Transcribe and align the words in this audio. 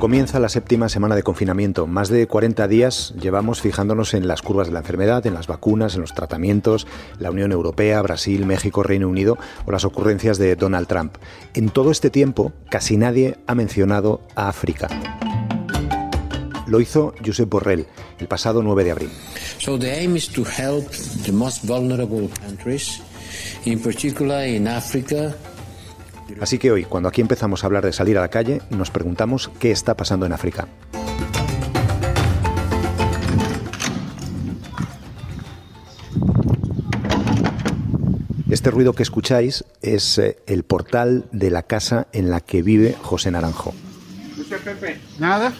Comienza 0.00 0.40
la 0.40 0.48
séptima 0.48 0.88
semana 0.88 1.14
de 1.14 1.22
confinamiento. 1.22 1.86
Más 1.86 2.08
de 2.08 2.26
40 2.26 2.66
días 2.68 3.12
llevamos 3.20 3.60
fijándonos 3.60 4.14
en 4.14 4.26
las 4.26 4.40
curvas 4.40 4.68
de 4.68 4.72
la 4.72 4.78
enfermedad, 4.78 5.26
en 5.26 5.34
las 5.34 5.46
vacunas, 5.46 5.94
en 5.94 6.00
los 6.00 6.14
tratamientos, 6.14 6.86
la 7.18 7.30
Unión 7.30 7.52
Europea, 7.52 8.00
Brasil, 8.00 8.46
México, 8.46 8.82
Reino 8.82 9.10
Unido 9.10 9.36
o 9.66 9.70
las 9.70 9.84
ocurrencias 9.84 10.38
de 10.38 10.56
Donald 10.56 10.86
Trump. 10.86 11.16
En 11.52 11.68
todo 11.68 11.90
este 11.90 12.08
tiempo, 12.08 12.54
casi 12.70 12.96
nadie 12.96 13.36
ha 13.46 13.54
mencionado 13.54 14.22
a 14.36 14.48
África. 14.48 14.88
Lo 16.66 16.80
hizo 16.80 17.12
Josep 17.22 17.50
Borrell 17.50 17.86
el 18.20 18.26
pasado 18.26 18.62
9 18.62 18.84
de 18.84 18.90
abril. 18.92 19.10
So 19.58 19.78
the 19.78 19.92
aim 20.00 20.16
is 20.16 20.30
to 20.30 20.44
help 20.44 20.88
the 21.26 21.32
most 21.32 21.66
vulnerable 21.66 22.30
countries, 22.46 23.02
particular 23.84 24.46
in 24.46 24.66
Africa, 24.66 25.36
Así 26.40 26.58
que 26.58 26.70
hoy, 26.70 26.84
cuando 26.84 27.08
aquí 27.08 27.20
empezamos 27.20 27.62
a 27.62 27.66
hablar 27.66 27.84
de 27.84 27.92
salir 27.92 28.18
a 28.18 28.22
la 28.22 28.28
calle, 28.28 28.60
nos 28.70 28.90
preguntamos 28.90 29.50
qué 29.58 29.70
está 29.70 29.96
pasando 29.96 30.26
en 30.26 30.32
África. 30.32 30.66
Este 38.50 38.70
ruido 38.70 38.92
que 38.94 39.02
escucháis 39.02 39.64
es 39.80 40.18
eh, 40.18 40.38
el 40.46 40.64
portal 40.64 41.24
de 41.30 41.50
la 41.50 41.62
casa 41.62 42.08
en 42.12 42.30
la 42.30 42.40
que 42.40 42.62
vive 42.62 42.96
José 43.00 43.30
Naranjo. 43.30 43.72
Nada, 45.20 45.52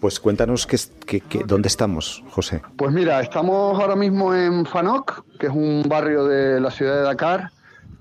Pues 0.00 0.20
cuéntanos 0.20 0.66
qué, 0.66 0.76
es- 0.76 0.92
qué- 1.06 1.20
qué- 1.20 1.44
dónde 1.46 1.68
estamos, 1.68 2.22
José. 2.30 2.60
Pues 2.76 2.92
mira, 2.92 3.20
estamos 3.22 3.80
ahora 3.80 3.96
mismo 3.96 4.34
en 4.34 4.66
Fanok, 4.66 5.22
que 5.38 5.46
es 5.46 5.52
un 5.52 5.84
barrio 5.88 6.24
de 6.26 6.60
la 6.60 6.70
ciudad 6.70 6.96
de 6.96 7.02
Dakar. 7.02 7.50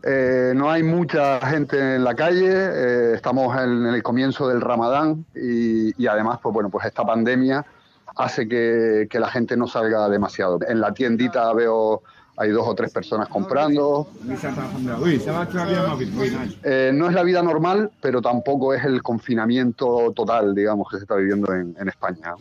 Eh, 0.03 0.53
no 0.55 0.69
hay 0.69 0.83
mucha 0.83 1.39
gente 1.41 1.95
en 1.95 2.03
la 2.03 2.15
calle, 2.15 2.49
eh, 2.49 3.13
estamos 3.15 3.55
en, 3.59 3.87
el 3.87 4.03
comienzo 4.03 4.47
del 4.47 4.61
Ramadán 4.61 5.25
y, 5.35 6.05
además, 6.07 6.39
pues 6.41 6.53
bueno, 6.53 6.69
pues 6.69 6.85
esta 6.85 7.05
pandemia 7.05 7.65
hace 8.15 8.47
que, 8.47 9.07
la 9.13 9.29
gente 9.29 9.57
no 9.57 9.67
salga 9.67 10.07
demasiado. 10.09 10.59
En 10.67 10.79
la 10.79 10.93
tiendita 10.93 11.51
veo 11.53 12.03
hay 12.39 12.51
dos 12.51 12.67
o 12.67 12.75
tres 12.75 12.91
personas 12.91 13.27
comprando. 13.29 14.07
Eh, 16.63 16.91
no 16.93 17.07
es 17.07 17.13
la 17.13 17.23
vida 17.23 17.41
normal, 17.41 17.91
pero 17.99 18.21
tampoco 18.21 18.75
es 18.75 18.85
el 18.85 19.01
confinamiento 19.01 20.13
total, 20.15 20.53
digamos, 20.53 20.87
que 20.89 20.97
se 20.97 21.03
está 21.03 21.15
viviendo 21.15 21.51
en, 21.51 21.75
en 21.79 21.89
España. 21.89 22.35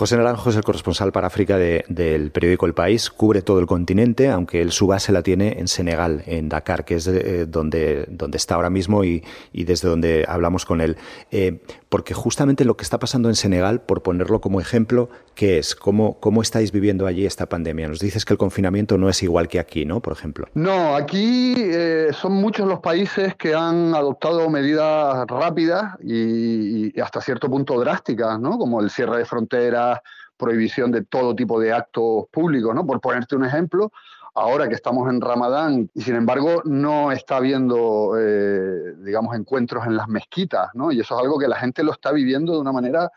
José 0.00 0.16
Naranjo 0.16 0.48
es 0.48 0.56
el 0.56 0.64
corresponsal 0.64 1.12
para 1.12 1.26
África 1.26 1.58
de- 1.58 1.84
del 1.88 2.30
periódico 2.30 2.64
El 2.64 2.72
País, 2.72 3.10
cubre 3.10 3.42
todo 3.42 3.58
el 3.58 3.66
continente, 3.66 4.30
aunque 4.30 4.62
él 4.62 4.72
su 4.72 4.86
base 4.86 5.12
la 5.12 5.22
tiene 5.22 5.58
en 5.58 5.68
Senegal, 5.68 6.22
en 6.24 6.48
Dakar, 6.48 6.86
que 6.86 6.94
es 6.94 7.06
eh, 7.06 7.44
donde, 7.46 8.06
donde 8.08 8.38
está 8.38 8.54
ahora 8.54 8.70
mismo 8.70 9.04
y, 9.04 9.22
desde 9.52 9.90
donde 9.90 10.24
hablamos 10.26 10.64
con 10.64 10.80
él. 10.80 10.96
Eh, 11.30 11.60
porque 11.90 12.14
justamente 12.14 12.64
lo 12.64 12.76
que 12.76 12.84
está 12.84 13.00
pasando 13.00 13.28
en 13.28 13.34
Senegal, 13.34 13.82
por 13.82 14.02
ponerlo 14.02 14.40
como 14.40 14.60
ejemplo, 14.60 15.10
¿qué 15.34 15.58
es? 15.58 15.74
¿Cómo, 15.74 16.18
¿Cómo 16.20 16.40
estáis 16.40 16.70
viviendo 16.70 17.04
allí 17.04 17.26
esta 17.26 17.48
pandemia? 17.48 17.88
Nos 17.88 17.98
dices 17.98 18.24
que 18.24 18.32
el 18.32 18.38
confinamiento 18.38 18.96
no 18.96 19.08
es 19.08 19.22
igual 19.24 19.48
que 19.48 19.58
aquí, 19.58 19.84
¿no? 19.84 20.00
Por 20.00 20.12
ejemplo. 20.12 20.46
No, 20.54 20.94
aquí 20.94 21.54
eh, 21.58 22.10
son 22.12 22.34
muchos 22.34 22.68
los 22.68 22.78
países 22.78 23.34
que 23.34 23.56
han 23.56 23.92
adoptado 23.92 24.48
medidas 24.48 25.26
rápidas 25.26 25.96
y, 26.00 26.96
y 26.96 27.00
hasta 27.00 27.20
cierto 27.20 27.50
punto 27.50 27.78
drásticas, 27.80 28.38
¿no? 28.38 28.56
Como 28.56 28.80
el 28.80 28.88
cierre 28.88 29.18
de 29.18 29.24
fronteras, 29.24 29.98
prohibición 30.36 30.92
de 30.92 31.04
todo 31.04 31.34
tipo 31.34 31.58
de 31.58 31.72
actos 31.72 32.26
públicos, 32.30 32.72
¿no? 32.72 32.86
Por 32.86 33.00
ponerte 33.00 33.34
un 33.34 33.44
ejemplo, 33.44 33.90
ahora 34.34 34.68
que 34.68 34.74
estamos 34.74 35.08
en 35.10 35.20
Ramadán 35.20 35.90
y 35.94 36.02
sin 36.02 36.16
embargo 36.16 36.62
no 36.64 37.12
está 37.12 37.36
habiendo, 37.36 38.14
eh, 38.18 38.94
digamos, 38.98 39.36
encuentros 39.36 39.86
en 39.86 39.96
las 39.96 40.08
mezquitas, 40.08 40.70
¿no? 40.74 40.92
Y 40.92 41.00
eso 41.00 41.16
es 41.16 41.22
algo 41.22 41.38
que 41.38 41.48
la 41.48 41.56
gente 41.56 41.82
lo 41.82 41.92
está 41.92 42.12
viviendo 42.12 42.52
de 42.52 42.60
una 42.60 42.72
manera 42.72 43.10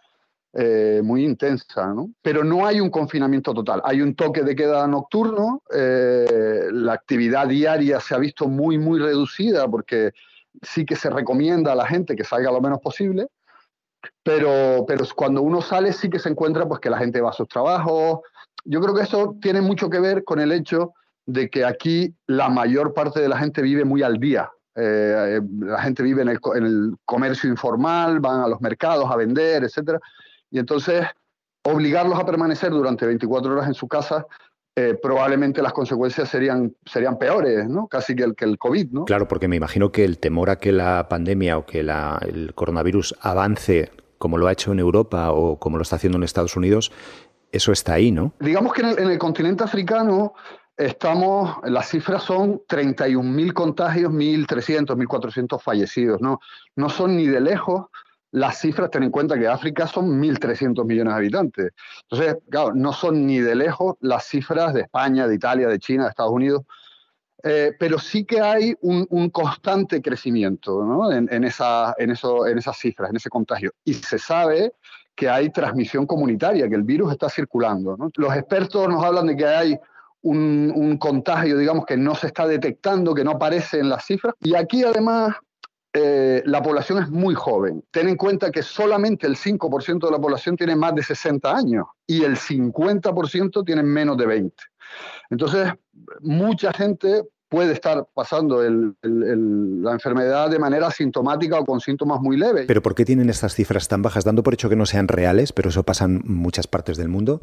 eh, 0.53 1.01
muy 1.03 1.25
intensa, 1.25 1.87
¿no? 1.87 2.11
Pero 2.21 2.43
no 2.43 2.65
hay 2.65 2.79
un 2.79 2.89
confinamiento 2.89 3.53
total, 3.53 3.81
hay 3.83 4.01
un 4.01 4.15
toque 4.15 4.43
de 4.43 4.55
queda 4.55 4.85
nocturno, 4.87 5.63
eh, 5.73 6.67
la 6.71 6.93
actividad 6.93 7.47
diaria 7.47 7.99
se 7.99 8.13
ha 8.13 8.19
visto 8.19 8.47
muy, 8.47 8.77
muy 8.77 8.99
reducida 8.99 9.67
porque 9.67 10.11
sí 10.61 10.85
que 10.85 10.95
se 10.95 11.09
recomienda 11.09 11.71
a 11.71 11.75
la 11.75 11.87
gente 11.87 12.15
que 12.15 12.23
salga 12.23 12.51
lo 12.51 12.61
menos 12.61 12.79
posible, 12.79 13.29
pero, 14.21 14.85
pero 14.87 15.05
cuando 15.15 15.41
uno 15.41 15.61
sale 15.61 15.93
sí 15.93 16.09
que 16.09 16.19
se 16.19 16.29
encuentra 16.29 16.67
pues 16.67 16.79
que 16.79 16.89
la 16.89 16.97
gente 16.97 17.21
va 17.21 17.31
a 17.31 17.33
sus 17.33 17.47
trabajos. 17.47 18.19
Yo 18.65 18.79
creo 18.79 18.93
que 18.93 19.03
eso 19.03 19.35
tiene 19.41 19.61
mucho 19.61 19.89
que 19.89 19.99
ver 19.99 20.23
con 20.23 20.39
el 20.39 20.51
hecho 20.51 20.93
de 21.25 21.49
que 21.49 21.65
aquí 21.65 22.13
la 22.27 22.49
mayor 22.49 22.93
parte 22.93 23.19
de 23.21 23.29
la 23.29 23.37
gente 23.37 23.61
vive 23.61 23.85
muy 23.85 24.03
al 24.03 24.17
día. 24.19 24.49
Eh, 24.75 25.37
eh, 25.37 25.41
la 25.59 25.81
gente 25.81 26.01
vive 26.03 26.23
en 26.23 26.29
el, 26.29 26.39
en 26.55 26.65
el 26.65 26.95
comercio 27.05 27.49
informal, 27.49 28.19
van 28.19 28.41
a 28.41 28.47
los 28.47 28.59
mercados 28.61 29.09
a 29.09 29.15
vender, 29.15 29.63
etcétera. 29.63 29.99
Y 30.51 30.59
entonces 30.59 31.05
obligarlos 31.63 32.19
a 32.19 32.25
permanecer 32.25 32.71
durante 32.71 33.05
24 33.05 33.51
horas 33.53 33.67
en 33.67 33.73
su 33.73 33.87
casa, 33.87 34.25
eh, 34.75 34.97
probablemente 35.01 35.61
las 35.61 35.71
consecuencias 35.71 36.27
serían, 36.29 36.75
serían 36.85 37.17
peores, 37.19 37.69
¿no? 37.69 37.87
Casi 37.87 38.15
que 38.15 38.23
el, 38.23 38.35
que 38.35 38.45
el 38.45 38.57
COVID, 38.57 38.89
¿no? 38.91 39.05
Claro, 39.05 39.27
porque 39.27 39.47
me 39.47 39.55
imagino 39.55 39.91
que 39.91 40.03
el 40.03 40.17
temor 40.17 40.49
a 40.49 40.57
que 40.57 40.71
la 40.71 41.07
pandemia 41.07 41.57
o 41.59 41.65
que 41.65 41.83
la- 41.83 42.19
el 42.27 42.53
coronavirus 42.55 43.15
avance 43.21 43.91
como 44.17 44.37
lo 44.37 44.47
ha 44.47 44.51
hecho 44.53 44.71
en 44.71 44.79
Europa 44.79 45.31
o 45.31 45.59
como 45.59 45.77
lo 45.77 45.83
está 45.83 45.97
haciendo 45.97 46.17
en 46.17 46.23
Estados 46.23 46.55
Unidos, 46.55 46.91
eso 47.51 47.71
está 47.71 47.93
ahí, 47.93 48.11
¿no? 48.11 48.33
Digamos 48.39 48.73
que 48.73 48.81
en 48.81 48.87
el, 48.87 48.99
en 48.99 49.11
el 49.11 49.17
continente 49.19 49.63
africano 49.63 50.33
estamos, 50.77 51.57
las 51.63 51.89
cifras 51.89 52.23
son 52.23 52.61
31.000 52.67 53.53
contagios, 53.53 54.11
1.300, 54.11 54.95
1.400 54.95 55.61
fallecidos, 55.61 56.21
¿no? 56.21 56.39
No 56.75 56.89
son 56.89 57.15
ni 57.15 57.27
de 57.27 57.41
lejos 57.41 57.85
las 58.31 58.59
cifras, 58.59 58.89
ten 58.89 59.03
en 59.03 59.11
cuenta 59.11 59.37
que 59.37 59.47
África 59.47 59.85
son 59.85 60.19
1.300 60.19 60.85
millones 60.85 61.13
de 61.13 61.17
habitantes. 61.17 61.71
Entonces, 62.09 62.37
claro, 62.49 62.73
no 62.73 62.91
son 62.91 63.27
ni 63.27 63.37
de 63.37 63.53
lejos 63.53 63.95
las 63.99 64.25
cifras 64.25 64.73
de 64.73 64.81
España, 64.81 65.27
de 65.27 65.35
Italia, 65.35 65.67
de 65.67 65.77
China, 65.77 66.05
de 66.05 66.09
Estados 66.09 66.31
Unidos, 66.31 66.63
eh, 67.43 67.73
pero 67.77 67.99
sí 67.99 68.25
que 68.25 68.41
hay 68.41 68.73
un, 68.81 69.05
un 69.11 69.29
constante 69.29 70.01
crecimiento 70.01 70.83
¿no? 70.83 71.11
en, 71.11 71.43
esa, 71.43 71.93
en, 71.99 72.09
eso, 72.09 72.47
en 72.47 72.57
esas 72.57 72.75
cifras, 72.77 73.11
en 73.11 73.17
ese 73.17 73.29
contagio. 73.29 73.71
Y 73.85 73.93
se 73.93 74.17
sabe 74.17 74.73
que 75.13 75.29
hay 75.29 75.51
transmisión 75.51 76.07
comunitaria, 76.07 76.67
que 76.67 76.75
el 76.75 76.83
virus 76.83 77.11
está 77.11 77.29
circulando. 77.29 77.95
Los 78.15 78.35
expertos 78.35 78.87
nos 78.87 79.03
hablan 79.03 79.27
de 79.27 79.35
que 79.35 79.45
hay 79.45 79.79
un, 80.23 80.97
contagio, 80.97 81.57
digamos, 81.57 81.85
que 81.85 81.97
no 81.97 82.15
se 82.15 82.27
está 82.27 82.47
detectando, 82.47 83.13
que 83.13 83.23
no 83.23 83.31
aparece 83.31 83.79
en 83.79 83.89
las 83.89 84.05
cifras. 84.05 84.35
Y 84.41 84.55
aquí 84.55 84.83
además 84.83 85.35
eh, 85.93 86.41
la 86.45 86.61
población 86.61 87.03
es 87.03 87.09
muy 87.09 87.35
joven. 87.35 87.83
Ten 87.91 88.09
en 88.09 88.15
cuenta 88.15 88.51
que 88.51 88.63
solamente 88.63 89.27
el 89.27 89.35
5% 89.35 90.05
de 90.05 90.11
la 90.11 90.19
población 90.19 90.55
tiene 90.55 90.75
más 90.75 90.95
de 90.95 91.03
60 91.03 91.55
años 91.55 91.85
y 92.07 92.23
el 92.23 92.37
50% 92.37 93.65
tiene 93.65 93.83
menos 93.83 94.17
de 94.17 94.25
20. 94.25 94.55
Entonces, 95.29 95.73
mucha 96.21 96.71
gente 96.73 97.23
puede 97.53 97.73
estar 97.73 98.07
pasando 98.15 98.63
el, 98.63 98.95
el, 99.03 99.23
el, 99.23 99.83
la 99.83 99.91
enfermedad 99.91 100.49
de 100.49 100.57
manera 100.57 100.87
asintomática 100.87 101.59
o 101.59 101.65
con 101.65 101.79
síntomas 101.79 102.19
muy 102.19 102.35
leves. 102.35 102.65
Pero 102.65 102.81
¿por 102.81 102.95
qué 102.95 103.05
tienen 103.05 103.29
estas 103.29 103.53
cifras 103.53 103.87
tan 103.87 104.01
bajas? 104.01 104.23
Dando 104.23 104.41
por 104.41 104.55
hecho 104.55 104.69
que 104.69 104.75
no 104.75 104.87
sean 104.87 105.07
reales, 105.07 105.53
pero 105.53 105.69
eso 105.69 105.83
pasa 105.83 106.05
en 106.05 106.23
muchas 106.25 106.65
partes 106.65 106.97
del 106.97 107.09
mundo. 107.09 107.41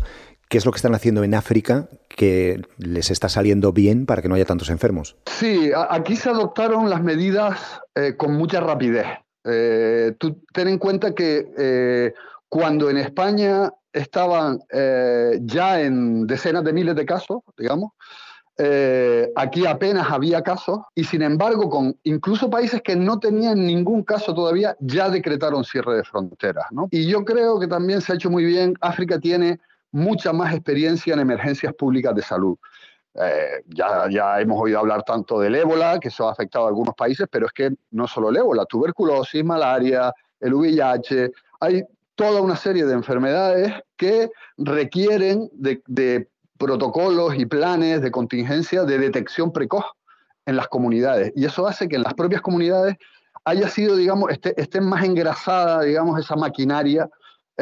¿Qué 0.48 0.58
es 0.58 0.66
lo 0.66 0.72
que 0.72 0.78
están 0.78 0.96
haciendo 0.96 1.22
en 1.22 1.32
África 1.34 1.88
que 2.08 2.60
les 2.78 3.12
está 3.12 3.28
saliendo 3.28 3.72
bien 3.72 4.04
para 4.04 4.20
que 4.20 4.28
no 4.28 4.34
haya 4.34 4.44
tantos 4.44 4.68
enfermos? 4.70 5.16
Sí, 5.26 5.70
aquí 5.88 6.16
se 6.16 6.28
adoptaron 6.28 6.90
las 6.90 7.04
medidas 7.04 7.80
eh, 7.94 8.16
con 8.16 8.34
mucha 8.34 8.58
rapidez. 8.58 9.06
Eh, 9.44 10.16
tú 10.18 10.42
ten 10.52 10.66
en 10.66 10.78
cuenta 10.78 11.14
que 11.14 11.52
eh, 11.56 12.14
cuando 12.48 12.90
en 12.90 12.96
España 12.96 13.70
estaban 13.92 14.58
eh, 14.72 15.38
ya 15.42 15.80
en 15.80 16.26
decenas 16.26 16.64
de 16.64 16.72
miles 16.72 16.96
de 16.96 17.06
casos, 17.06 17.42
digamos, 17.56 17.92
eh, 18.62 19.32
aquí 19.36 19.64
apenas 19.64 20.10
había 20.10 20.42
casos 20.42 20.80
y 20.94 21.04
sin 21.04 21.22
embargo, 21.22 21.70
con 21.70 21.96
incluso 22.02 22.50
países 22.50 22.82
que 22.82 22.94
no 22.94 23.18
tenían 23.18 23.64
ningún 23.66 24.02
caso 24.02 24.34
todavía, 24.34 24.76
ya 24.80 25.08
decretaron 25.08 25.64
cierre 25.64 25.96
de 25.96 26.04
fronteras. 26.04 26.66
Y 26.90 27.06
yo 27.06 27.24
creo 27.24 27.58
que 27.58 27.66
también 27.66 28.02
se 28.02 28.12
ha 28.12 28.16
hecho 28.16 28.28
muy 28.28 28.44
bien, 28.44 28.74
África 28.82 29.18
tiene 29.18 29.60
mucha 29.92 30.34
más 30.34 30.52
experiencia 30.52 31.14
en 31.14 31.20
emergencias 31.20 31.72
públicas 31.72 32.14
de 32.14 32.20
salud. 32.20 32.58
Eh, 33.14 33.64
ya, 33.68 34.10
ya 34.10 34.38
hemos 34.42 34.60
oído 34.60 34.78
hablar 34.78 35.04
tanto 35.04 35.40
del 35.40 35.54
ébola, 35.54 35.98
que 35.98 36.08
eso 36.08 36.28
ha 36.28 36.32
afectado 36.32 36.66
a 36.66 36.68
algunos 36.68 36.94
países, 36.94 37.26
pero 37.30 37.46
es 37.46 37.52
que 37.52 37.72
no 37.92 38.06
solo 38.06 38.28
el 38.28 38.36
ébola, 38.36 38.66
tuberculosis, 38.66 39.42
malaria, 39.42 40.12
el 40.38 40.52
VIH, 40.52 41.32
hay 41.60 41.82
toda 42.14 42.42
una 42.42 42.56
serie 42.56 42.84
de 42.84 42.92
enfermedades 42.92 43.72
que 43.96 44.28
requieren 44.58 45.48
de 45.54 46.28
protocolos 46.60 47.34
y 47.36 47.46
planes 47.46 48.02
de 48.02 48.10
contingencia 48.10 48.84
de 48.84 48.98
detección 48.98 49.50
precoz 49.50 49.86
en 50.44 50.56
las 50.56 50.68
comunidades. 50.68 51.32
Y 51.34 51.46
eso 51.46 51.66
hace 51.66 51.88
que 51.88 51.96
en 51.96 52.02
las 52.02 52.12
propias 52.12 52.42
comunidades 52.42 52.96
haya 53.46 53.66
sido, 53.68 53.96
digamos, 53.96 54.30
esté, 54.30 54.54
esté 54.60 54.82
más 54.82 55.02
engrasada, 55.02 55.82
digamos, 55.82 56.20
esa 56.20 56.36
maquinaria 56.36 57.08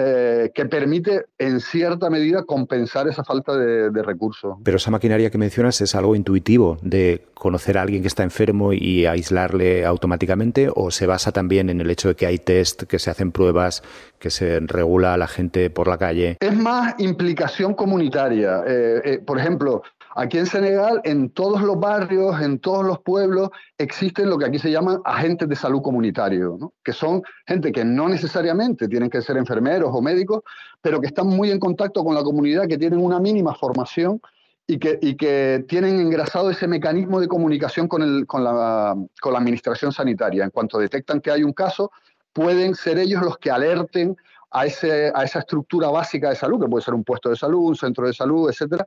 eh, 0.00 0.52
que 0.54 0.64
permite 0.66 1.24
en 1.38 1.58
cierta 1.58 2.08
medida 2.08 2.44
compensar 2.44 3.08
esa 3.08 3.24
falta 3.24 3.56
de, 3.56 3.90
recursos. 4.00 4.56
Pero 4.62 4.76
esa 4.76 4.92
maquinaria 4.92 5.28
que 5.28 5.38
mencionas 5.38 5.80
es 5.80 5.96
algo 5.96 6.14
intuitivo 6.14 6.78
de 6.82 7.24
conocer 7.34 7.78
a 7.78 7.82
alguien 7.82 8.02
que 8.02 8.06
está 8.06 8.22
enfermo 8.22 8.72
y 8.72 9.06
aislarle 9.06 9.84
automáticamente 9.84 10.68
o 10.72 10.92
se 10.92 11.06
basa 11.06 11.32
también 11.32 11.68
en 11.68 11.80
el 11.80 11.90
hecho 11.90 12.06
de 12.06 12.14
que 12.14 12.26
hay 12.26 12.38
test, 12.38 12.84
que 12.84 13.00
se 13.00 13.10
hacen 13.10 13.32
pruebas, 13.32 13.82
que 14.20 14.30
se 14.30 14.60
regula 14.60 15.14
a 15.14 15.16
la 15.16 15.26
gente 15.26 15.68
por 15.68 15.88
la 15.88 15.98
calle. 15.98 16.36
Es 16.38 16.56
más 16.56 16.94
implicación 16.98 17.74
comunitaria. 17.74 18.62
Eh, 18.68 19.00
eh, 19.04 19.18
por 19.18 19.40
ejemplo, 19.40 19.82
Aquí 20.20 20.36
en 20.36 20.46
Senegal, 20.46 21.00
en 21.04 21.30
todos 21.30 21.62
los 21.62 21.78
barrios, 21.78 22.42
en 22.42 22.58
todos 22.58 22.84
los 22.84 22.98
pueblos, 23.02 23.50
existen 23.78 24.28
lo 24.28 24.36
que 24.36 24.46
aquí 24.46 24.58
se 24.58 24.68
llaman 24.68 24.98
agentes 25.04 25.48
de 25.48 25.54
salud 25.54 25.80
comunitario, 25.80 26.72
que 26.82 26.92
son 26.92 27.22
gente 27.46 27.70
que 27.70 27.84
no 27.84 28.08
necesariamente 28.08 28.88
tienen 28.88 29.10
que 29.10 29.22
ser 29.22 29.36
enfermeros 29.36 29.90
o 29.92 30.02
médicos, 30.02 30.42
pero 30.82 31.00
que 31.00 31.06
están 31.06 31.28
muy 31.28 31.52
en 31.52 31.60
contacto 31.60 32.02
con 32.02 32.16
la 32.16 32.24
comunidad, 32.24 32.66
que 32.66 32.76
tienen 32.76 32.98
una 32.98 33.20
mínima 33.20 33.54
formación 33.54 34.20
y 34.66 34.78
que, 34.78 35.64
tienen 35.68 36.00
engrasado 36.00 36.50
ese 36.50 36.66
mecanismo 36.66 37.20
de 37.20 37.28
comunicación 37.28 37.86
con, 37.86 38.00
la, 38.42 38.96
con 39.20 39.32
la 39.32 39.38
administración 39.38 39.92
sanitaria. 39.92 40.42
En 40.42 40.50
cuanto 40.50 40.78
detectan 40.78 41.20
que 41.20 41.30
hay 41.30 41.44
un 41.44 41.52
caso, 41.52 41.92
pueden 42.32 42.74
ser 42.74 42.98
ellos 42.98 43.22
los 43.22 43.38
que 43.38 43.52
alerten 43.52 44.16
a, 44.50 44.66
ese, 44.66 45.12
a 45.14 45.24
esa 45.24 45.40
estructura 45.40 45.90
básica 45.90 46.30
de 46.30 46.36
salud, 46.36 46.60
que 46.60 46.68
puede 46.68 46.84
ser 46.84 46.94
un 46.94 47.04
puesto 47.04 47.28
de 47.28 47.36
salud, 47.36 47.68
un 47.68 47.76
centro 47.76 48.06
de 48.06 48.12
salud, 48.12 48.48
etcétera, 48.50 48.86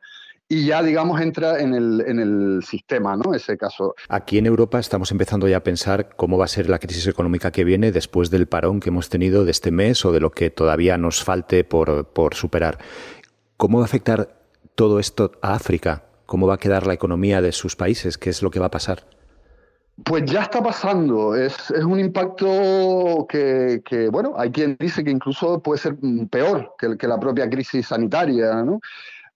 y 0.51 0.65
ya, 0.65 0.83
digamos, 0.83 1.21
entra 1.21 1.61
en 1.61 1.73
el, 1.73 2.03
en 2.05 2.19
el 2.19 2.61
sistema, 2.61 3.15
¿no? 3.15 3.33
Ese 3.33 3.57
caso. 3.57 3.95
Aquí 4.09 4.37
en 4.37 4.45
Europa 4.45 4.79
estamos 4.79 5.09
empezando 5.13 5.47
ya 5.47 5.55
a 5.55 5.63
pensar 5.63 6.09
cómo 6.17 6.37
va 6.37 6.43
a 6.43 6.49
ser 6.49 6.69
la 6.69 6.77
crisis 6.77 7.07
económica 7.07 7.53
que 7.53 7.63
viene 7.63 7.93
después 7.93 8.29
del 8.29 8.47
parón 8.47 8.81
que 8.81 8.89
hemos 8.89 9.07
tenido 9.07 9.45
de 9.45 9.51
este 9.51 9.71
mes 9.71 10.03
o 10.03 10.11
de 10.11 10.19
lo 10.19 10.31
que 10.31 10.49
todavía 10.49 10.97
nos 10.97 11.23
falte 11.23 11.63
por, 11.63 12.07
por 12.07 12.35
superar. 12.35 12.79
¿Cómo 13.55 13.77
va 13.77 13.85
a 13.85 13.85
afectar 13.85 14.41
todo 14.75 14.99
esto 14.99 15.31
a 15.41 15.53
África? 15.53 16.03
¿Cómo 16.25 16.47
va 16.47 16.55
a 16.55 16.59
quedar 16.59 16.85
la 16.85 16.95
economía 16.95 17.41
de 17.41 17.53
sus 17.53 17.77
países? 17.77 18.17
¿Qué 18.17 18.29
es 18.29 18.43
lo 18.43 18.51
que 18.51 18.59
va 18.59 18.65
a 18.65 18.71
pasar? 18.71 19.05
Pues 20.03 20.25
ya 20.25 20.41
está 20.41 20.61
pasando. 20.61 21.33
Es, 21.33 21.71
un 21.71 21.97
impacto 21.97 23.25
que, 23.29 24.09
bueno, 24.11 24.33
hay 24.35 24.51
quien 24.51 24.75
dice 24.77 25.01
que 25.01 25.11
incluso 25.11 25.61
puede 25.63 25.79
ser 25.79 25.95
peor 26.29 26.73
que, 26.77 26.97
que 26.97 27.07
la 27.07 27.17
propia 27.17 27.49
crisis 27.49 27.87
sanitaria. 27.87 28.63
¿no? 28.63 28.81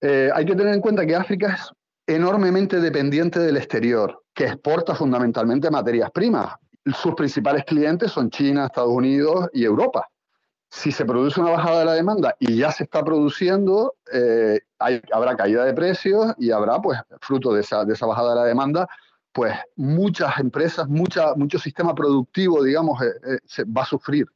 Eh, 0.02 0.30
hay 0.34 0.46
que 0.46 0.56
tener 0.56 0.74
en 0.74 0.82
cuenta 0.82 1.06
que 1.06 1.16
África 1.16 1.54
es 1.54 1.72
enormemente 2.08 2.80
dependiente 2.80 3.40
del 3.40 3.58
exterior, 3.58 4.24
que 4.34 4.46
exporta 4.46 4.96
fundamentalmente 4.96 5.72
materias 5.72 6.12
primas. 6.12 6.54
Sus 6.94 7.16
principales 7.16 7.64
clientes 7.66 8.12
son 8.12 8.30
China, 8.30 8.66
Estados 8.66 8.92
Unidos 8.92 9.50
y 9.54 9.64
Europa. 9.64 10.08
Si 10.70 10.92
se 10.92 11.06
produce 11.06 11.40
una 11.40 11.52
bajada 11.52 11.80
de 11.80 11.86
la 11.86 11.94
demanda 11.94 12.36
y 12.40 12.58
ya 12.58 12.72
se 12.72 12.84
está 12.84 13.04
produciendo, 13.04 13.96
eh, 14.12 14.60
habrá 15.12 15.36
caída 15.36 15.66
de 15.66 15.74
precios 15.74 16.34
y 16.38 16.52
habrá, 16.52 16.80
pues, 16.82 17.00
fruto 17.22 17.54
de 17.54 17.62
esa, 17.62 17.84
bajada 18.06 18.32
de 18.32 18.36
la 18.36 18.46
demanda, 18.46 18.88
pues 19.32 19.56
muchas 19.76 20.38
empresas, 20.40 20.88
mucha, 20.88 21.34
mucho 21.36 21.58
sistema 21.60 21.96
productivo, 21.96 22.64
digamos, 22.64 23.02
eh, 23.02 23.40
se 23.46 23.64
va 23.64 23.82
a 23.84 23.86
sufrir. 23.86 24.28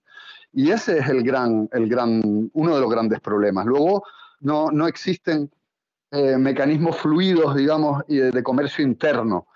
Y 0.51 0.71
ese 0.71 0.97
es 0.97 1.07
el 1.07 1.23
gran, 1.23 1.69
el 1.71 1.87
gran, 1.87 2.49
uno 2.53 2.75
de 2.75 2.81
los 2.81 2.89
grandes 2.89 3.19
problemas. 3.19 3.65
Luego, 3.65 4.03
no, 4.41 4.71
no 4.71 4.87
existen 4.87 5.51
eh, 6.11 6.37
mecanismos 6.37 6.97
fluidos, 6.97 7.55
digamos, 7.55 8.03
de, 8.07 8.31
de 8.31 8.43
comercio 8.43 8.83
interno. 8.83 9.47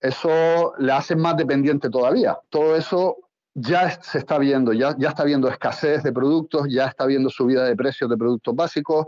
Eso 0.00 0.74
le 0.78 0.92
hace 0.92 1.14
más 1.16 1.36
dependiente 1.36 1.88
todavía. 1.88 2.38
Todo 2.50 2.76
eso 2.76 3.16
ya 3.54 3.90
se 4.02 4.18
está 4.18 4.38
viendo, 4.38 4.72
ya, 4.72 4.94
ya 4.98 5.10
está 5.10 5.24
viendo 5.24 5.48
escasez 5.48 6.02
de 6.02 6.12
productos, 6.12 6.66
ya 6.70 6.86
está 6.86 7.06
viendo 7.06 7.30
subida 7.30 7.64
de 7.64 7.76
precios 7.76 8.08
de 8.08 8.16
productos 8.16 8.54
básicos, 8.54 9.06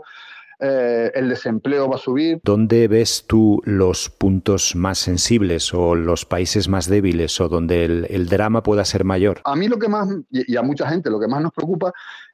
eh, 0.59 1.11
el 1.13 1.29
desempleo 1.29 1.89
va 1.89 1.95
a 1.95 1.99
subir. 1.99 2.39
¿Dónde 2.43 2.87
ves 2.87 3.25
tú 3.27 3.61
los 3.65 4.09
puntos 4.09 4.75
más 4.75 4.99
sensibles 4.99 5.73
o 5.73 5.95
los 5.95 6.25
países 6.25 6.69
más 6.69 6.87
débiles 6.87 7.41
o 7.41 7.49
donde 7.49 7.85
el, 7.85 8.29
drama 8.29 8.63
pueda 8.63 8.85
ser 8.85 9.03
mayor? 9.03 9.41
A 9.43 9.55
mí 9.55 9.67
lo 9.67 9.77
que 9.77 9.89
más, 9.89 10.07
y 10.29 10.55
a 10.55 10.61
mucha 10.61 10.87
gente, 10.87 11.09
lo 11.09 11.19
que 11.19 11.27
más 11.27 11.41
nos 11.41 11.51
preocupa 11.51 11.91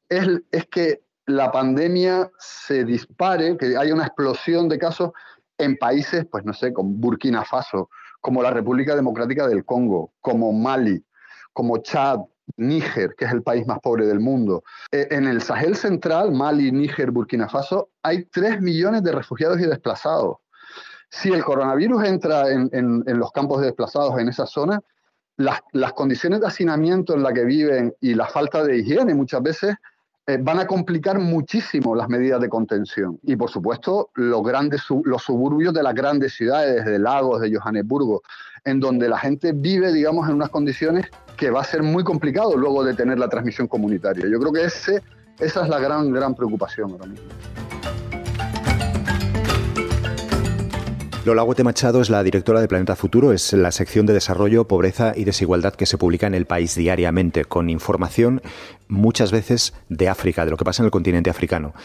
es, 0.07 0.27
es 0.51 0.65
que 0.67 1.01
la 1.35 1.51
pandemia 1.51 2.29
se 2.37 2.83
dispare, 2.83 3.57
que 3.57 3.77
haya 3.77 3.93
una 3.93 4.05
explosión 4.05 4.69
de 4.69 4.77
casos 4.77 5.11
en 5.57 5.77
países, 5.77 6.25
pues 6.29 6.43
no 6.43 6.53
sé, 6.53 6.73
como 6.73 6.89
Burkina 6.91 7.45
Faso, 7.45 7.89
como 8.19 8.43
la 8.43 8.51
República 8.51 8.95
Democrática 8.95 9.47
del 9.47 9.65
Congo, 9.65 10.13
como 10.21 10.51
Mali, 10.53 11.03
como 11.53 11.77
Chad, 11.77 12.19
Níger, 12.57 13.15
que 13.15 13.25
es 13.25 13.31
el 13.31 13.43
país 13.43 13.65
más 13.65 13.79
pobre 13.79 14.05
del 14.05 14.19
mundo. 14.19 14.63
E, 14.91 15.07
en 15.11 15.27
el 15.27 15.41
Sahel 15.41 15.75
central, 15.75 16.31
Mali, 16.31 16.71
Níger, 16.71 17.11
Burkina 17.11 17.47
Faso, 17.47 17.89
hay 18.03 18.25
3 18.25 18.61
millones 18.61 19.03
de 19.03 19.11
refugiados 19.11 19.59
y 19.59 19.65
desplazados. 19.65 20.37
Si 21.09 21.31
el 21.31 21.43
coronavirus 21.43 22.05
entra 22.05 22.49
en, 22.49 23.03
los 23.05 23.31
campos 23.31 23.59
de 23.59 23.67
desplazados 23.67 24.17
en 24.19 24.29
esa 24.29 24.45
zona, 24.45 24.79
las, 25.37 25.59
las, 25.73 25.93
condiciones 25.93 26.39
de 26.39 26.47
hacinamiento 26.47 27.13
en 27.13 27.23
las 27.23 27.33
que 27.33 27.43
viven 27.43 27.93
y 27.99 28.13
la 28.13 28.27
falta 28.27 28.63
de 28.63 28.77
higiene 28.77 29.13
muchas 29.13 29.41
veces 29.41 29.75
eh, 30.31 30.37
van 30.41 30.59
a 30.59 30.67
complicar 30.67 31.19
muchísimo 31.19 31.93
las 31.93 32.07
medidas 32.07 32.39
de 32.39 32.47
contención. 32.47 33.19
Y 33.23 33.35
por 33.35 33.49
supuesto, 33.49 34.11
los, 34.15 34.41
grandes, 34.43 34.83
los 35.03 35.23
suburbios 35.23 35.73
de 35.73 35.83
las 35.83 35.93
grandes 35.93 36.33
ciudades, 36.33 36.85
de 36.85 36.99
Lagos, 36.99 37.41
de 37.41 37.53
Johannesburgo, 37.53 38.21
en 38.63 38.79
donde 38.79 39.09
la 39.09 39.17
gente 39.17 39.51
vive, 39.53 39.91
digamos, 39.91 40.29
en 40.29 40.35
unas 40.35 40.49
condiciones 40.49 41.07
que 41.35 41.49
va 41.49 41.61
a 41.61 41.65
ser 41.65 41.83
muy 41.83 42.03
complicado 42.03 42.55
luego 42.55 42.83
de 42.83 42.93
tener 42.93 43.19
la 43.19 43.27
transmisión 43.27 43.67
comunitaria. 43.67 44.25
Yo 44.29 44.39
creo 44.39 44.53
que 44.53 44.63
ese, 44.63 45.01
esa 45.39 45.63
es 45.63 45.69
la 45.69 45.79
gran, 45.79 46.11
gran 46.13 46.33
preocupación 46.33 46.91
ahora 46.91 47.07
mismo. 47.07 47.27
Lola 51.23 51.43
Huete 51.43 51.63
Machado 51.63 52.01
es 52.01 52.09
la 52.09 52.23
directora 52.23 52.61
de 52.61 52.67
Planeta 52.67 52.95
Futuro, 52.95 53.31
es 53.31 53.53
la 53.53 53.71
sección 53.71 54.07
de 54.07 54.13
desarrollo, 54.13 54.67
pobreza 54.67 55.13
y 55.15 55.23
desigualdad 55.23 55.75
que 55.75 55.85
se 55.85 55.99
publica 55.99 56.25
en 56.25 56.33
el 56.33 56.47
país 56.47 56.73
diariamente, 56.73 57.45
con 57.45 57.69
información 57.69 58.41
muchas 58.87 59.31
veces 59.31 59.75
de 59.87 60.09
África, 60.09 60.45
de 60.45 60.51
lo 60.51 60.57
que 60.57 60.65
pasa 60.65 60.81
en 60.81 60.85
el 60.85 60.91
continente 60.91 61.29
africano. 61.29 61.75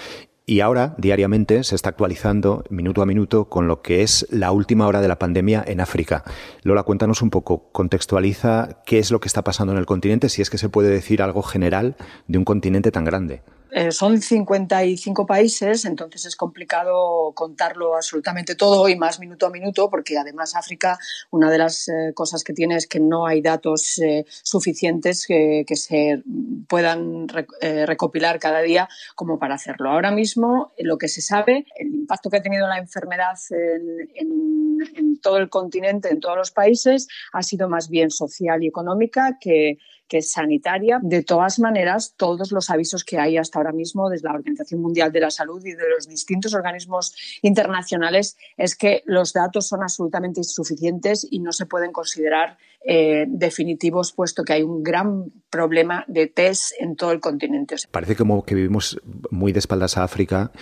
Y 0.47 0.61
ahora, 0.61 0.95
diariamente, 0.97 1.65
se 1.65 1.75
está 1.75 1.91
actualizando 1.91 2.65
minuto 2.71 3.03
a 3.03 3.07
minuto 3.07 3.51
con 3.51 3.69
lo 3.69 3.83
que 3.83 4.03
es 4.03 4.27
la 4.31 4.53
última 4.53 4.87
hora 4.87 5.03
de 5.03 5.09
la 5.09 5.19
pandemia 5.19 5.63
en 5.67 5.83
África. 5.83 6.25
Lola, 6.63 6.85
cuéntanos 6.85 7.21
un 7.21 7.29
poco, 7.29 7.69
contextualiza 7.73 8.81
qué 8.87 8.99
es 8.99 9.11
lo 9.11 9.21
que 9.21 9.29
está 9.29 9.45
pasando 9.45 9.75
en 9.75 9.79
el 9.79 9.87
continente, 9.87 10.31
si 10.31 10.41
es 10.41 10.49
que 10.49 10.57
se 10.57 10.71
puede 10.71 10.89
decir 10.89 11.21
algo 11.21 11.43
general 11.43 11.97
de 12.27 12.39
un 12.39 12.45
continente 12.47 12.91
tan 12.91 13.05
grande. 13.05 13.43
Eh, 13.77 13.93
son 13.93 14.23
55 14.23 15.27
países, 15.27 15.85
entonces 15.85 16.25
es 16.25 16.35
complicado 16.35 17.33
contarlo 17.35 17.95
absolutamente 17.95 18.55
todo 18.55 18.89
y 18.89 18.97
más 18.97 19.21
minuto 19.21 19.45
a 19.45 19.51
minuto, 19.51 19.91
porque 19.91 20.17
además 20.17 20.57
África, 20.57 20.99
una 21.31 21.51
de 21.51 21.59
las 21.59 21.87
eh, 21.91 22.15
cosas 22.15 22.43
que 22.43 22.55
tiene 22.55 22.77
es 22.77 22.87
que 22.87 23.01
no 23.01 23.27
hay 23.27 23.43
datos 23.43 23.99
eh, 23.99 24.25
suficientes 24.29 25.27
que, 25.27 25.67
se 25.75 26.23
puedan 26.69 27.29
recopilar 27.29 28.39
cada 28.39 28.63
día 28.63 28.89
como 29.15 29.39
para 29.39 29.57
hacerlo. 29.57 29.91
Ahora 29.91 30.11
mismo, 30.11 30.73
lo 30.79 30.97
que 30.97 31.09
se 31.09 31.21
sabe, 31.21 31.67
el 31.77 31.89
impacto 31.89 32.31
que 32.31 32.39
ha 32.39 32.43
tenido 32.43 32.67
la 32.67 32.79
enfermedad 32.79 33.37
en, 33.51 34.79
en 34.95 35.21
todo 35.21 35.37
el 35.37 35.51
continente, 35.51 36.09
en 36.09 36.21
todos 36.21 36.39
los 36.39 36.51
países, 36.51 37.09
ha 37.35 37.43
sido 37.43 37.69
más 37.69 37.91
bien 37.91 38.11
social 38.11 38.65
y 38.65 38.69
económica 38.69 39.37
que 39.39 39.77
que 40.09 40.23
sanitaria. 40.23 40.99
De 41.03 41.23
todas 41.23 41.59
maneras, 41.59 42.15
todos 42.17 42.53
los 42.53 42.71
avisos 42.71 43.05
que 43.05 43.19
hay 43.19 43.37
hasta 43.37 43.59
ahora 43.59 43.66
mismo 43.73 44.09
desde 44.09 44.29
la 44.29 44.35
Organización 44.35 44.81
Mundial 44.81 45.13
de 45.13 45.21
la 45.21 45.31
Salud 45.31 45.65
y 45.65 45.73
de 45.73 45.89
los 45.89 46.09
distintos 46.09 46.55
organismos 46.55 47.15
internacionales 47.43 48.37
es 48.57 48.77
que 48.77 49.03
los 49.07 49.33
datos 49.33 49.67
son 49.69 49.83
absolutamente 49.83 50.41
insuficientes 50.41 51.27
y 51.31 51.41
no 51.41 51.53
se 51.53 51.67
pueden 51.67 51.93
considerar 51.93 52.59
eh, 52.85 53.27
definitivos, 53.29 54.13
puesto 54.13 54.45
que 54.45 54.53
hay 54.53 54.63
un 54.63 54.83
gran 54.83 55.33
problema 55.51 56.05
de 56.07 56.29
test 56.29 56.73
en 56.79 56.97
todo 56.97 57.13
el 57.13 57.21
continente. 57.21 57.77
Parece 57.91 58.17
que 58.17 58.55
vivimos 58.55 59.01
muy 59.31 59.53
de 59.53 59.59
espaldas 59.59 59.97
a 59.97 60.05
África 60.05 60.53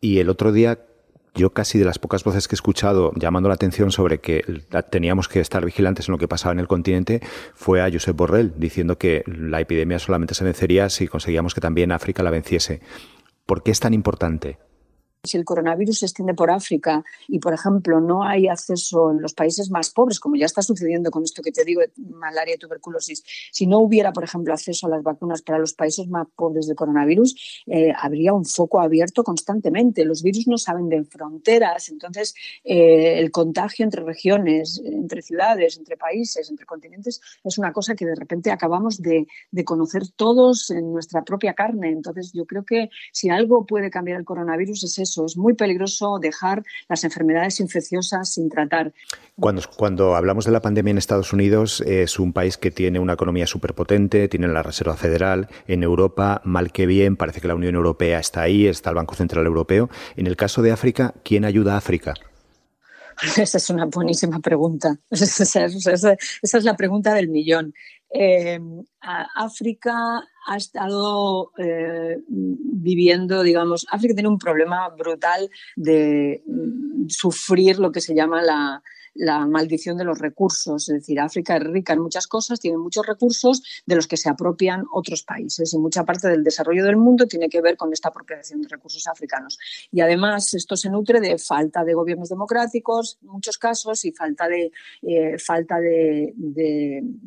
y 0.00 0.18
el 0.18 0.28
otro 0.28 0.52
día 0.52 0.78
yo 1.34 1.50
casi 1.50 1.78
de 1.78 1.84
las 1.84 1.98
pocas 1.98 2.24
voces 2.24 2.48
que 2.48 2.54
he 2.54 2.56
escuchado 2.56 3.12
llamando 3.16 3.48
la 3.48 3.56
atención 3.56 3.90
sobre 3.90 4.18
que 4.18 4.62
teníamos 4.90 5.28
que 5.28 5.40
estar 5.40 5.64
vigilantes 5.64 6.08
en 6.08 6.12
lo 6.12 6.18
que 6.18 6.28
pasaba 6.28 6.52
en 6.52 6.60
el 6.60 6.68
continente 6.68 7.20
fue 7.54 7.82
a 7.82 7.90
Josep 7.90 8.16
Borrell, 8.16 8.54
diciendo 8.56 8.98
que 8.98 9.24
la 9.26 9.60
epidemia 9.60 9.98
solamente 9.98 10.34
se 10.34 10.44
vencería 10.44 10.88
si 10.88 11.08
conseguíamos 11.08 11.54
que 11.54 11.60
también 11.60 11.92
África 11.92 12.22
la 12.22 12.30
venciese. 12.30 12.80
¿Por 13.46 13.62
qué 13.62 13.72
es 13.72 13.80
tan 13.80 13.94
importante 13.94 14.58
si 15.24 15.36
el 15.36 15.44
coronavirus 15.44 16.00
se 16.00 16.06
extiende 16.06 16.34
por 16.34 16.50
África 16.50 17.04
y, 17.28 17.38
por 17.38 17.54
ejemplo, 17.54 18.00
no 18.00 18.22
hay 18.22 18.46
acceso 18.46 19.10
en 19.10 19.22
los 19.22 19.34
países 19.34 19.70
más 19.70 19.90
pobres, 19.90 20.20
como 20.20 20.36
ya 20.36 20.46
está 20.46 20.62
sucediendo 20.62 21.10
con 21.10 21.24
esto 21.24 21.42
que 21.42 21.50
te 21.50 21.64
digo, 21.64 21.80
malaria 21.96 22.54
y 22.54 22.58
tuberculosis, 22.58 23.24
si 23.50 23.66
no 23.66 23.78
hubiera, 23.78 24.12
por 24.12 24.24
ejemplo, 24.24 24.52
acceso 24.52 24.86
a 24.86 24.90
las 24.90 25.02
vacunas 25.02 25.42
para 25.42 25.58
los 25.58 25.72
países 25.72 26.08
más 26.08 26.26
pobres 26.36 26.66
de 26.66 26.74
coronavirus, 26.74 27.64
eh, 27.66 27.92
habría 27.98 28.32
un 28.32 28.44
foco 28.44 28.80
abierto 28.80 29.24
constantemente. 29.24 30.04
Los 30.04 30.22
virus 30.22 30.46
no 30.46 30.58
saben 30.58 30.88
de 30.88 31.04
fronteras, 31.04 31.88
entonces 31.88 32.34
eh, 32.62 33.18
el 33.18 33.30
contagio 33.30 33.84
entre 33.84 34.02
regiones, 34.02 34.80
entre 34.84 35.22
ciudades, 35.22 35.78
entre 35.78 35.96
países, 35.96 36.50
entre 36.50 36.66
continentes, 36.66 37.20
es 37.42 37.58
una 37.58 37.72
cosa 37.72 37.94
que 37.94 38.04
de 38.04 38.14
repente 38.14 38.50
acabamos 38.50 39.00
de, 39.00 39.26
de 39.50 39.64
conocer 39.64 40.02
todos 40.16 40.70
en 40.70 40.92
nuestra 40.92 41.24
propia 41.24 41.54
carne. 41.54 41.90
Entonces, 41.90 42.32
yo 42.32 42.44
creo 42.44 42.64
que 42.64 42.90
si 43.12 43.30
algo 43.30 43.64
puede 43.64 43.90
cambiar 43.90 44.18
el 44.18 44.24
coronavirus 44.24 44.84
es 44.84 44.98
eso 44.98 45.13
es 45.24 45.36
muy 45.36 45.54
peligroso 45.54 46.18
dejar 46.20 46.62
las 46.88 47.04
enfermedades 47.04 47.60
infecciosas 47.60 48.32
sin 48.34 48.48
tratar. 48.48 48.92
Cuando, 49.38 49.62
cuando 49.76 50.16
hablamos 50.16 50.44
de 50.44 50.52
la 50.52 50.60
pandemia 50.60 50.92
en 50.92 50.98
Estados 50.98 51.32
Unidos, 51.32 51.82
es 51.86 52.18
un 52.18 52.32
país 52.32 52.56
que 52.56 52.70
tiene 52.70 52.98
una 53.00 53.14
economía 53.14 53.46
superpotente, 53.46 54.28
tiene 54.28 54.48
la 54.48 54.62
Reserva 54.62 54.96
Federal. 54.96 55.48
En 55.66 55.82
Europa, 55.82 56.40
mal 56.44 56.72
que 56.72 56.86
bien, 56.86 57.16
parece 57.16 57.40
que 57.40 57.48
la 57.48 57.54
Unión 57.54 57.74
Europea 57.74 58.18
está 58.18 58.42
ahí, 58.42 58.66
está 58.66 58.90
el 58.90 58.96
Banco 58.96 59.14
Central 59.14 59.46
Europeo. 59.46 59.90
En 60.16 60.26
el 60.26 60.36
caso 60.36 60.62
de 60.62 60.72
África, 60.72 61.14
¿quién 61.22 61.44
ayuda 61.44 61.74
a 61.74 61.78
África? 61.78 62.14
Esa 63.36 63.58
es 63.58 63.70
una 63.70 63.86
buenísima 63.86 64.40
pregunta. 64.40 64.96
Esa, 65.10 65.64
es 66.42 66.64
la 66.64 66.76
pregunta 66.76 67.14
del 67.14 67.28
millón. 67.28 67.74
Eh, 68.16 68.60
África 69.00 70.22
ha 70.46 70.56
estado 70.56 71.50
eh, 71.58 72.16
viviendo, 72.28 73.42
digamos, 73.42 73.84
África 73.90 74.14
tiene 74.14 74.28
un 74.28 74.38
problema 74.38 74.88
brutal 74.90 75.50
de 75.74 76.44
mm, 76.46 77.08
sufrir 77.08 77.80
lo 77.80 77.90
que 77.90 78.00
se 78.00 78.14
llama 78.14 78.40
la, 78.40 78.80
la 79.14 79.46
maldición 79.46 79.96
de 79.96 80.04
los 80.04 80.18
recursos. 80.18 80.88
Es 80.88 80.94
decir, 80.94 81.20
África 81.20 81.56
es 81.56 81.64
rica 81.64 81.92
en 81.92 82.00
muchas 82.00 82.26
cosas, 82.26 82.60
tiene 82.60 82.78
muchos 82.78 83.06
recursos 83.06 83.62
de 83.86 83.96
los 83.96 84.06
que 84.06 84.16
se 84.16 84.28
apropian 84.28 84.84
otros 84.92 85.22
países. 85.22 85.72
Y 85.72 85.78
mucha 85.78 86.04
parte 86.04 86.28
del 86.28 86.44
desarrollo 86.44 86.84
del 86.84 86.96
mundo 86.96 87.26
tiene 87.26 87.48
que 87.48 87.60
ver 87.60 87.76
con 87.76 87.92
esta 87.92 88.08
apropiación 88.08 88.62
de 88.62 88.68
recursos 88.68 89.06
africanos. 89.06 89.58
Y 89.90 90.00
además 90.00 90.52
esto 90.54 90.76
se 90.76 90.90
nutre 90.90 91.20
de 91.20 91.38
falta 91.38 91.84
de 91.84 91.94
gobiernos 91.94 92.28
democráticos, 92.28 93.18
en 93.22 93.28
muchos 93.28 93.58
casos, 93.58 94.04
y 94.04 94.12
falta 94.12 94.48
de, 94.48 94.72
eh, 95.02 95.38
falta 95.38 95.78
de, 95.78 96.34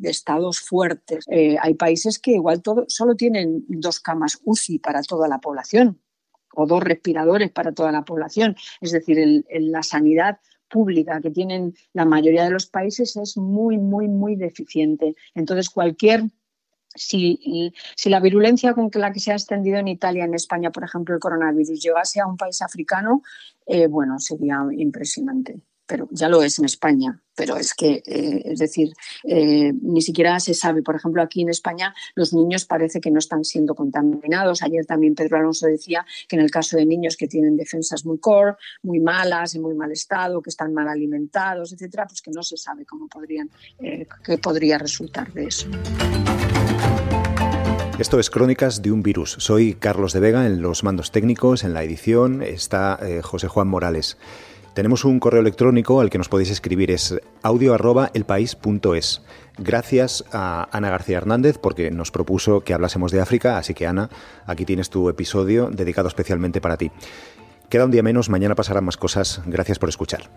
estados 0.02 0.60
fuertes. 0.60 1.24
Eh, 1.28 1.56
hay 1.60 1.74
países 1.74 2.18
que 2.18 2.32
igual 2.32 2.62
solo 2.88 3.14
tienen 3.14 3.64
dos 3.68 4.00
camas 4.00 4.40
UCI 4.44 4.78
para 4.78 5.02
toda 5.02 5.28
la 5.28 5.38
población 5.38 6.00
o 6.54 6.66
dos 6.66 6.82
respiradores 6.82 7.50
para 7.50 7.72
toda 7.72 7.92
la 7.92 8.04
población. 8.04 8.56
Es 8.80 8.92
decir, 8.92 9.44
la 9.48 9.82
sanidad 9.82 10.38
pública 10.68 11.20
que 11.20 11.30
tienen 11.30 11.74
la 11.92 12.04
mayoría 12.04 12.44
de 12.44 12.50
los 12.50 12.66
países 12.66 13.16
es 13.16 13.36
muy, 13.36 13.78
muy, 13.78 14.08
muy 14.08 14.36
deficiente. 14.36 15.14
Entonces, 15.34 15.70
cualquier 15.70 16.24
si, 16.94 17.72
si, 17.96 18.10
la 18.10 18.20
virulencia 18.20 18.74
con 18.74 18.90
la 18.94 19.12
que 19.12 19.20
se 19.20 19.30
ha 19.30 19.34
extendido 19.34 19.78
en 19.78 19.88
Italia, 19.88 20.24
en 20.24 20.34
España, 20.34 20.70
por 20.70 20.84
ejemplo, 20.84 21.14
el 21.14 21.20
coronavirus 21.20 21.80
llegase 21.80 22.20
a 22.20 22.26
un 22.26 22.36
país 22.36 22.60
africano, 22.62 23.22
eh, 23.66 23.86
bueno, 23.86 24.18
sería 24.18 24.66
impresionante 24.72 25.60
pero 25.88 26.06
ya 26.10 26.28
lo 26.28 26.42
es 26.42 26.58
en 26.58 26.66
España, 26.66 27.20
pero 27.34 27.56
es 27.56 27.72
que, 27.72 28.02
eh, 28.04 28.42
es 28.44 28.58
decir, 28.58 28.92
eh, 29.24 29.72
ni 29.72 30.02
siquiera 30.02 30.38
se 30.38 30.52
sabe. 30.52 30.82
Por 30.82 30.94
ejemplo, 30.94 31.22
aquí 31.22 31.40
en 31.40 31.48
España 31.48 31.94
los 32.14 32.34
niños 32.34 32.66
parece 32.66 33.00
que 33.00 33.10
no 33.10 33.18
están 33.18 33.42
siendo 33.42 33.74
contaminados. 33.74 34.62
Ayer 34.62 34.84
también 34.84 35.14
Pedro 35.14 35.38
Alonso 35.38 35.66
decía 35.66 36.04
que 36.28 36.36
en 36.36 36.42
el 36.42 36.50
caso 36.50 36.76
de 36.76 36.84
niños 36.84 37.16
que 37.16 37.26
tienen 37.26 37.56
defensas 37.56 38.04
muy 38.04 38.18
core, 38.18 38.56
muy 38.82 39.00
malas, 39.00 39.54
en 39.54 39.62
muy 39.62 39.74
mal 39.74 39.90
estado, 39.90 40.42
que 40.42 40.50
están 40.50 40.74
mal 40.74 40.88
alimentados, 40.88 41.72
etcétera, 41.72 42.06
pues 42.06 42.20
que 42.20 42.30
no 42.32 42.42
se 42.42 42.58
sabe 42.58 42.84
cómo 42.84 43.08
podrían, 43.08 43.48
eh, 43.80 44.06
qué 44.22 44.36
podría 44.36 44.76
resultar 44.76 45.32
de 45.32 45.46
eso. 45.46 45.68
Esto 47.98 48.20
es 48.20 48.28
Crónicas 48.30 48.82
de 48.82 48.92
un 48.92 49.02
virus. 49.02 49.36
Soy 49.38 49.74
Carlos 49.74 50.12
de 50.12 50.20
Vega 50.20 50.46
en 50.46 50.60
los 50.60 50.84
mandos 50.84 51.10
técnicos, 51.10 51.64
en 51.64 51.72
la 51.72 51.82
edición 51.82 52.42
está 52.42 53.00
José 53.22 53.48
Juan 53.48 53.66
Morales. 53.66 54.18
Tenemos 54.78 55.04
un 55.04 55.18
correo 55.18 55.40
electrónico 55.40 56.00
al 56.00 56.08
que 56.08 56.18
nos 56.18 56.28
podéis 56.28 56.50
escribir, 56.50 56.92
es 56.92 57.20
audio.elpaís.es. 57.42 59.22
Gracias 59.56 60.24
a 60.30 60.68
Ana 60.70 60.88
García 60.88 61.16
Hernández 61.16 61.58
porque 61.58 61.90
nos 61.90 62.12
propuso 62.12 62.60
que 62.60 62.74
hablásemos 62.74 63.10
de 63.10 63.20
África, 63.20 63.58
así 63.58 63.74
que 63.74 63.88
Ana, 63.88 64.08
aquí 64.46 64.64
tienes 64.64 64.88
tu 64.88 65.08
episodio 65.08 65.68
dedicado 65.68 66.06
especialmente 66.06 66.60
para 66.60 66.76
ti. 66.76 66.92
Queda 67.68 67.86
un 67.86 67.90
día 67.90 68.04
menos, 68.04 68.28
mañana 68.28 68.54
pasarán 68.54 68.84
más 68.84 68.96
cosas. 68.96 69.42
Gracias 69.46 69.80
por 69.80 69.88
escuchar. 69.88 70.30